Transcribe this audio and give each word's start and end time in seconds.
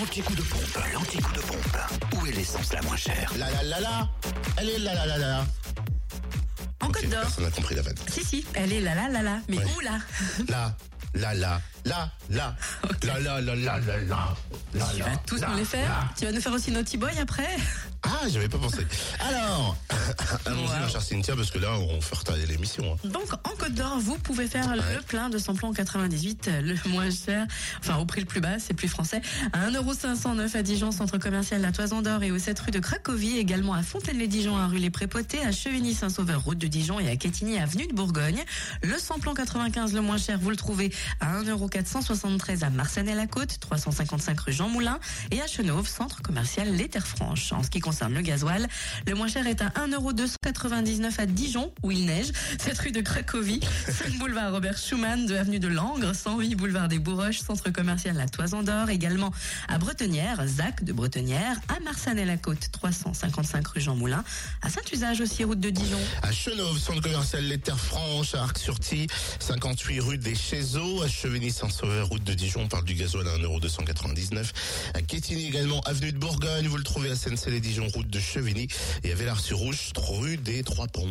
L'anti-coup 0.00 0.34
de 0.34 0.42
pompe, 0.42 0.78
l'anti-coup 0.94 1.32
de 1.34 1.40
pompe. 1.40 1.78
Où 2.16 2.26
est 2.26 2.32
l'essence 2.32 2.72
la 2.72 2.80
moins 2.82 2.96
chère 2.96 3.30
La 3.36 3.50
la 3.50 3.62
la 3.62 3.80
la 3.80 4.08
Elle 4.56 4.70
est 4.70 4.78
la 4.78 4.94
la 4.94 5.04
la 5.06 5.18
la 5.18 5.46
En 6.80 6.86
Côte 6.88 7.06
d'Or. 7.10 7.20
Personne 7.20 7.44
n'a 7.44 7.50
compris 7.50 7.74
la 7.74 7.82
vanne. 7.82 7.96
Si, 8.10 8.24
si, 8.24 8.46
elle 8.54 8.72
est 8.72 8.80
là, 8.80 8.94
là, 8.94 9.08
là, 9.10 9.22
là. 9.22 9.40
Mais 9.48 9.58
Ouais. 9.58 9.64
où 9.76 9.80
là 9.80 9.98
La, 10.48 10.74
la, 11.14 11.34
la, 11.34 11.60
là, 11.84 12.10
là, 12.30 12.54
là, 13.02 13.18
là, 13.20 13.40
là, 13.40 13.54
là, 13.56 13.78
là, 13.78 13.96
là. 14.08 14.36
Tu 14.72 15.02
vas 15.02 15.16
tous 15.26 15.40
nous 15.40 15.56
les 15.56 15.64
faire 15.64 16.12
Tu 16.16 16.24
vas 16.24 16.32
nous 16.32 16.40
faire 16.40 16.52
aussi 16.52 16.70
Naughty 16.70 16.96
Boy 16.96 17.18
après 17.20 17.48
Ah, 18.02 18.28
j'avais 18.28 18.48
pas 18.48 18.58
pensé. 18.58 18.86
Alors, 19.18 19.76
ah, 19.90 20.38
allons-y, 20.46 20.80
ma 20.80 20.88
chère 20.88 21.02
Cynthia, 21.02 21.34
parce 21.34 21.50
que 21.50 21.58
là, 21.58 21.72
on 21.78 22.00
fait 22.00 22.14
retarder 22.14 22.46
l'émission. 22.46 22.92
Hein. 22.92 23.08
Donc, 23.08 23.32
en 23.32 23.56
Côte 23.58 23.74
d'Or, 23.74 23.98
vous 23.98 24.16
pouvez 24.18 24.46
faire 24.46 24.74
le 24.76 25.02
plein 25.02 25.28
de 25.28 25.38
samplon 25.38 25.72
98, 25.72 26.48
euh, 26.48 26.60
le 26.60 26.76
moins 26.90 27.10
cher, 27.10 27.46
enfin, 27.80 27.96
au 27.96 28.06
prix 28.06 28.20
le 28.20 28.26
plus 28.26 28.40
bas, 28.40 28.58
c'est 28.58 28.74
plus 28.74 28.88
français, 28.88 29.22
à 29.52 29.70
1,509€ 29.70 30.56
à 30.56 30.62
Dijon, 30.62 30.92
centre 30.92 31.18
commercial 31.18 31.60
La 31.60 31.72
Toison 31.72 32.02
d'Or 32.02 32.22
et 32.22 32.30
aux 32.30 32.38
7 32.38 32.58
rues 32.60 32.70
de 32.70 32.80
Cracovie, 32.80 33.38
également 33.38 33.74
à 33.74 33.82
Fontaine-les-Dijon, 33.82 34.56
à 34.56 34.66
rue 34.66 34.78
Les 34.78 34.90
Prépotés, 34.90 35.40
à 35.44 35.52
Chevigny-Saint-Sauveur, 35.52 36.42
route 36.42 36.58
de 36.58 36.66
Dijon 36.66 37.00
et 37.00 37.08
à 37.08 37.16
Quétigny, 37.16 37.58
avenue 37.58 37.86
de 37.86 37.92
Bourgogne. 37.92 38.44
Le 38.82 38.98
samplon 38.98 39.34
95, 39.34 39.94
le 39.94 40.00
moins 40.00 40.18
cher, 40.18 40.38
vous 40.38 40.50
le 40.50 40.56
trouvez 40.56 40.92
à 41.20 41.40
1,4€. 41.40 41.69
1,473€ 41.70 42.64
à 42.64 42.70
Marsanais-la-Côte, 42.70 43.58
355 43.60 44.40
rue 44.40 44.52
Jean 44.52 44.68
Moulin 44.68 44.98
et 45.30 45.40
à 45.40 45.46
Chenauve, 45.46 45.88
centre 45.88 46.20
commercial 46.22 46.74
Les 46.74 46.88
Terres 46.88 47.06
Franches. 47.06 47.52
En 47.52 47.62
ce 47.62 47.70
qui 47.70 47.80
concerne 47.80 48.12
le 48.14 48.22
gasoil, 48.22 48.66
le 49.06 49.14
moins 49.14 49.28
cher 49.28 49.46
est 49.46 49.62
à 49.62 49.68
1,299€ 49.68 51.20
à 51.20 51.26
Dijon, 51.26 51.72
où 51.82 51.90
il 51.90 52.06
neige, 52.06 52.32
7 52.58 52.78
rue 52.78 52.92
de 52.92 53.00
Cracovie, 53.00 53.60
5 53.88 54.18
boulevard 54.18 54.52
Robert 54.52 54.78
Schumann, 54.78 55.26
2 55.26 55.36
avenue 55.36 55.60
de 55.60 55.68
Langres, 55.68 56.14
108 56.14 56.54
boulevard 56.56 56.88
des 56.88 56.98
Bourroches, 56.98 57.38
centre 57.40 57.70
commercial 57.70 58.16
La 58.16 58.28
Toison 58.28 58.62
d'Or, 58.62 58.90
également 58.90 59.32
à 59.68 59.78
Bretonnière, 59.78 60.42
Zac 60.46 60.82
de 60.84 60.92
Bretonnière, 60.92 61.56
à 61.68 61.80
Marsanais-la-Côte, 61.80 62.70
355 62.72 63.66
rue 63.68 63.80
Jean 63.80 63.96
Moulin, 63.96 64.24
à 64.62 64.68
Saint-Usage 64.70 65.20
aussi, 65.20 65.44
route 65.44 65.60
de 65.60 65.70
Dijon. 65.70 65.98
À 66.22 66.32
Chenauve, 66.32 66.78
centre 66.78 67.00
commercial 67.00 67.44
Les 67.44 67.58
Terres 67.58 67.78
Franches, 67.78 68.34
à 68.34 68.42
Arc-sur-Ty, 68.42 69.06
58 69.38 70.00
rue 70.00 70.18
des 70.18 70.34
Chézeaux, 70.34 71.02
à 71.02 71.08
Chevigny-Saint-Sauveur, 71.60 72.08
route 72.08 72.24
de 72.24 72.34
Dijon, 72.34 72.62
on 72.62 72.68
parle 72.68 72.84
du 72.84 72.94
gasoil 72.94 73.26
à 73.28 73.36
1,299€. 73.36 74.50
À 74.94 75.02
Quetigny 75.02 75.48
également, 75.48 75.80
avenue 75.80 76.12
de 76.12 76.18
Bourgogne, 76.18 76.66
vous 76.66 76.76
le 76.76 76.82
trouvez 76.82 77.10
à 77.10 77.16
Sensey-les-Dijon, 77.16 77.86
route 77.94 78.08
de 78.08 78.18
Chevigny, 78.18 78.68
et 79.04 79.12
à 79.12 79.14
Villars-sur-Rouge, 79.14 79.92
rue 79.96 80.36
des 80.36 80.62
Trois 80.62 80.86
Ponts. 80.86 81.06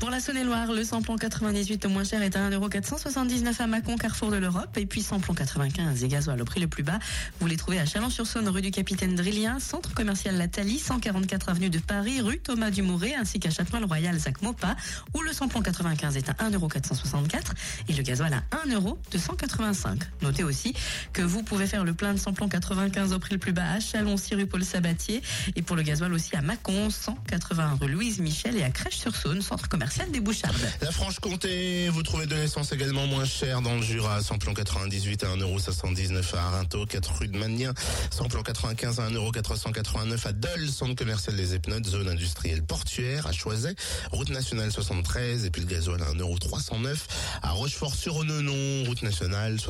Pour 0.00 0.10
la 0.10 0.20
Saône-et-Loire, 0.20 0.72
le 0.72 0.82
samplon 0.82 1.16
98 1.16 1.84
le 1.84 1.90
moins 1.90 2.04
cher 2.04 2.22
est 2.22 2.36
à 2.36 2.50
1,479€ 2.50 3.62
à 3.62 3.66
Mâcon, 3.66 3.96
carrefour 3.96 4.30
de 4.30 4.36
l'Europe. 4.36 4.76
Et 4.76 4.86
puis 4.86 5.02
samplon 5.02 5.34
95 5.34 6.02
et 6.02 6.08
gasoil 6.08 6.40
au 6.40 6.44
prix 6.44 6.60
le 6.60 6.68
plus 6.68 6.82
bas, 6.82 6.98
vous 7.40 7.46
les 7.46 7.56
trouvez 7.56 7.78
à 7.78 7.86
Chalon-sur-Saône, 7.86 8.48
rue 8.48 8.62
du 8.62 8.70
Capitaine 8.70 9.14
Drillien, 9.14 9.60
centre 9.60 9.94
commercial 9.94 10.36
La 10.36 10.48
Thalie, 10.48 10.78
144 10.78 11.48
avenue 11.48 11.70
de 11.70 11.78
Paris, 11.78 12.20
rue 12.20 12.38
Thomas 12.38 12.70
Dumouret, 12.70 13.14
ainsi 13.14 13.38
qu'à 13.38 13.50
Châtenois-le-Royal, 13.50 14.18
Zac 14.18 14.42
Mopa, 14.42 14.74
où 15.14 15.22
le 15.22 15.32
samplon 15.32 15.62
95 15.62 16.16
est 16.16 16.28
à 16.28 16.32
1,464€ 16.32 17.40
et 17.88 17.92
le 17.92 18.02
gasoil 18.02 18.32
à 18.32 18.66
1,285€. 18.66 19.75
Notez 20.22 20.44
aussi 20.44 20.74
que 21.12 21.22
vous 21.22 21.42
pouvez 21.42 21.66
faire 21.66 21.84
le 21.84 21.94
plein 21.94 22.14
de 22.14 22.18
samplon 22.18 22.48
95 22.48 23.12
au 23.12 23.18
prix 23.18 23.34
le 23.34 23.38
plus 23.38 23.52
bas 23.52 23.72
à 23.72 23.80
Chalon, 23.80 24.16
6 24.16 24.34
rue 24.34 24.46
Paul 24.46 24.64
Sabatier, 24.64 25.22
et 25.54 25.62
pour 25.62 25.76
le 25.76 25.82
gasoil 25.82 26.12
aussi 26.12 26.34
à 26.36 26.42
Mâcon, 26.42 26.90
180 26.90 27.78
rue 27.80 27.88
Louise 27.88 28.18
Michel 28.20 28.56
et 28.56 28.62
à 28.62 28.70
Crèche-sur-Saône, 28.70 29.42
centre 29.42 29.68
commercial 29.68 30.10
des 30.10 30.20
Bouchardes. 30.20 30.56
La 30.80 30.90
Franche-Comté, 30.90 31.88
vous 31.88 32.02
trouvez 32.02 32.26
de 32.26 32.34
l'essence 32.34 32.72
également 32.72 33.06
moins 33.06 33.24
chère 33.24 33.62
dans 33.62 33.74
le 33.74 33.82
Jura, 33.82 34.22
samplon 34.22 34.54
98 34.54 35.24
à 35.24 35.28
1,79€ 35.36 36.36
à 36.36 36.46
Arinto, 36.46 36.86
4 36.86 37.18
rue 37.18 37.28
de 37.28 37.38
Magnin, 37.38 37.72
samplon 38.10 38.42
95 38.42 39.00
à 39.00 39.10
1,489€ 39.10 40.26
à 40.26 40.32
Dole, 40.32 40.68
centre 40.68 40.94
commercial 40.94 41.36
des 41.36 41.54
Epnotes, 41.54 41.86
zone 41.86 42.08
industrielle 42.08 42.62
portuaire, 42.62 43.26
à 43.26 43.32
Choiset, 43.32 43.74
route 44.10 44.30
nationale 44.30 44.72
73, 44.72 45.44
et 45.44 45.50
puis 45.50 45.62
le 45.62 45.68
gasoil 45.68 46.02
à 46.02 46.12
1,309€ 46.12 46.96
à 47.42 47.50
Rochefort-sur-Onenon, 47.50 48.84
route 48.86 49.02
nationale 49.02 49.60
73. 49.60 49.65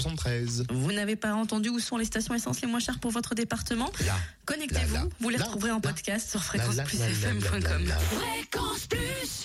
Vous 0.71 0.93
n'avez 0.93 1.17
pas 1.17 1.35
entendu 1.35 1.69
où 1.69 1.79
sont 1.79 1.97
les 1.97 2.05
stations 2.05 2.35
essence 2.35 2.61
les 2.61 2.69
moins 2.69 2.81
chères 2.81 2.99
pour 2.99 3.11
votre 3.11 3.35
département 3.35 3.91
Là. 4.07 4.15
Connectez-vous, 4.45 5.09
vous 5.21 5.29
les 5.29 5.39
là, 5.39 5.45
retrouvrez 5.45 5.71
en 5.71 5.77
là. 5.77 5.81
podcast 5.81 6.31
sur 6.31 6.43
fréquenceplusfm.com. 6.43 7.85
là. 7.87 7.99
Fréquence 7.99 8.87
Plus 8.87 9.45